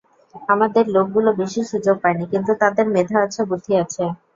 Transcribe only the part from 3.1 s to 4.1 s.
আছে, বুদ্ধি আছে।